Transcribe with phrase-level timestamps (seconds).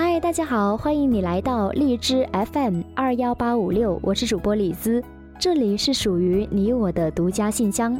[0.00, 5.02] 嗨，大家好，欢迎你来到荔枝 FM 二幺八五六，我是主播李兹，
[5.40, 7.98] 这里是属于你我的独家信箱。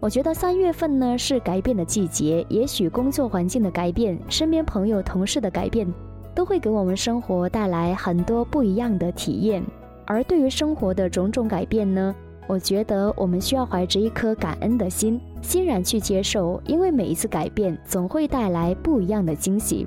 [0.00, 5.90] 我觉得三月份呢是改变的季节，也许工作环境的改变，身边朋友同事的改变，
[6.34, 9.64] 都会给我们生活带来很多不一样的体验。
[10.04, 12.14] 而对于生活的种种改变呢，
[12.48, 19.86] 我觉得我们需要怀着一颗感恩的心，欣然去接受，因为每一次改变总会带来不一样的惊喜。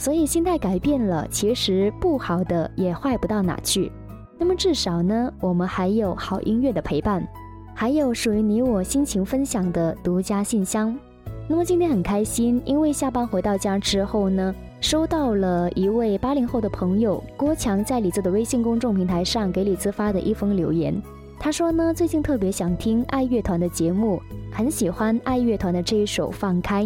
[0.00, 3.92] 所以心态改变了，其实不好的也坏不到哪去。
[4.38, 7.22] 那么至少呢，我们还有好音乐的陪伴，
[7.74, 10.98] 还有属于你我心情分享的独家信箱。
[11.46, 20.98] 那么今天很开心，因为下班回到家之后呢，收到了一位八零后的朋友郭强在李子的微信公众平台上给李子发的一封留言。
[21.38, 24.18] 他说呢，最近特别想听爱乐团的节目，
[24.50, 26.84] 很喜欢爱乐团的这一首《放开》。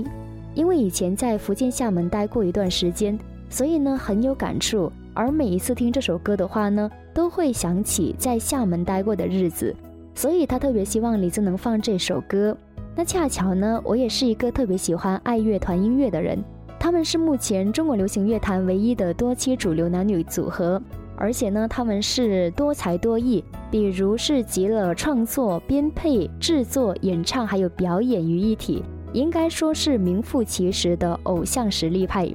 [0.55, 3.19] 因为以前在福建厦门待过一段时间，
[3.51, 4.91] 所以呢很有感触。
[5.13, 9.75] 而每一次听这首歌的话呢，都会想起在厦门待过的日子，
[10.15, 12.57] 所以他特别希望李子能放这首歌。
[12.97, 16.43] 那恰巧呢，我也是一个特别喜欢爱乐团音乐的人，
[16.79, 20.81] 他们是目前中国流行乐坛唯一的多期主流男女组合，
[21.17, 28.83] 而且呢他们是多才多艺，比如是集了创作、编配、制作、演唱还有表演于一体。
[29.15, 32.29] 应该说是名副其实的偶像实力派，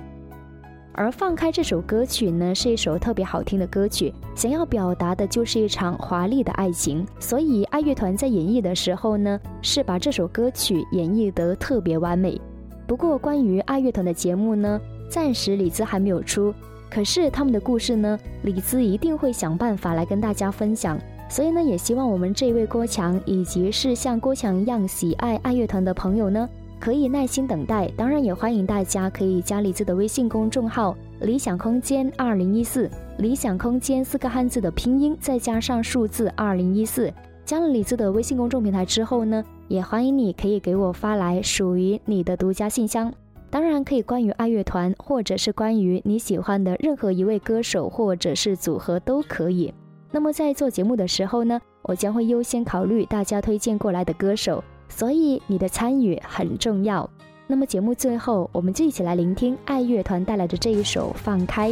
[0.93, 7.05] 而《放开》这首歌曲呢，是一首特别好听的歌曲，想要表达的就是一场华丽的爱情。
[7.19, 12.39] 所以爱乐团在演绎的时候呢，是把这首歌曲演绎得特别完美。
[12.87, 16.53] 不过关于爱乐团的节目呢，暂时李子还没有出，
[16.89, 20.97] 可是他们的故事呢，李子一定会想办法来跟大家分享。
[21.27, 26.49] 所以呢，也希望我们这位郭强，以及是像郭强一样喜爱爱乐团的朋友呢。
[26.79, 37.11] 可以耐心等待，当然也欢迎大家可以加李子的微信公众号“理想空间二零一四”，理想空间四个汉字的拼音再加上数字二零一四。
[37.43, 43.11] 加了李子的微信公众平台之后呢，也欢迎你可以给我发来属于你的独家信箱，
[43.49, 49.73] 当然可以关于爱乐团或者是关于你喜欢的任何一位歌手或者是组合都可以。
[50.11, 54.63] 那么在做节目的时候呢，我将会优先考虑大家推荐过来的歌手。
[54.89, 57.09] 所以你的参与很重要。
[57.47, 61.71] 那么节目最后，我们就一起来聆听爱乐团带来的这一首《放开》。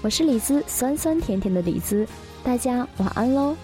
[0.00, 2.06] 我是李子，酸酸甜甜的李子，
[2.44, 3.56] 大家晚安喽。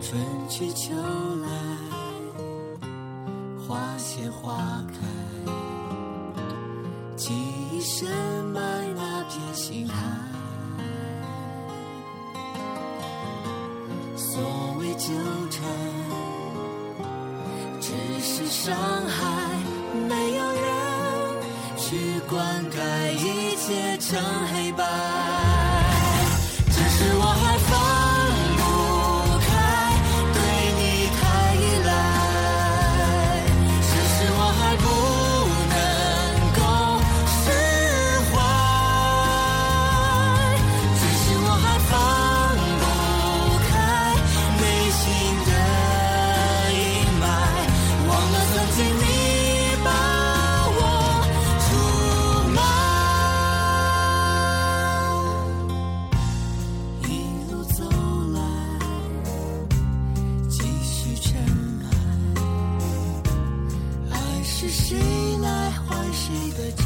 [0.00, 0.94] 春去秋
[1.42, 1.48] 来，
[3.66, 5.25] 花谢花开。
[7.88, 8.08] 深
[8.46, 8.60] 埋
[8.96, 9.94] 那片心海，
[14.16, 14.42] 所
[14.80, 15.06] 谓纠
[15.48, 15.62] 缠，
[17.80, 19.54] 只是伤害。
[20.08, 20.64] 没有人
[21.78, 24.20] 去灌溉，一切成
[24.52, 25.55] 黑白。
[64.68, 64.98] 是谁
[65.40, 66.84] 来还谁的债？